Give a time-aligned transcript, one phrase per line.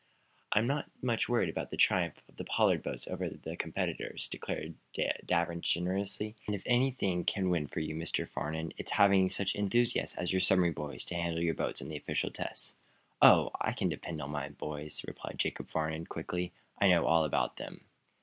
[0.51, 4.73] "I'm not much worried about the triumph of the Pollard boats over competitors," declared
[5.27, 6.35] Danvers, generously.
[6.47, 8.27] "And, if anything can win for you, Mr.
[8.27, 11.81] Farnum, it's the having of such enthusiasts as your submarine boys to handle your boats
[11.81, 12.73] in the official tests."
[13.21, 16.51] "Oh, I can depend upon my boys," replied Jacob Farnum, quickly.
[16.79, 17.81] "I know all about them."